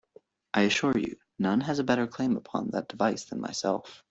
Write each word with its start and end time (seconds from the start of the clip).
I 0.51 0.61
assure 0.63 0.97
you, 0.97 1.17
none 1.37 1.61
has 1.61 1.77
a 1.77 1.83
better 1.83 2.07
claim 2.07 2.35
upon 2.35 2.71
that 2.71 2.89
device 2.89 3.25
than 3.25 3.39
myself. 3.39 3.99